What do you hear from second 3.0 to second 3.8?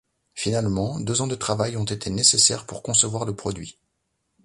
le produit.